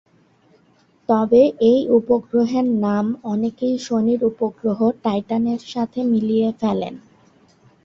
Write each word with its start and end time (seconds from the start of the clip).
তবে 1.09 1.41
এই 1.69 1.79
উপগ্রহের 1.97 2.67
নাম 2.85 3.05
অনেকেই 3.25 3.75
শনির 3.87 4.21
উপগ্রহ 4.31 4.79
টাইটান-এর 5.03 5.61
সাথে 5.73 5.99
মিলিয়ে 6.11 6.49
ফেলেন। 6.61 6.93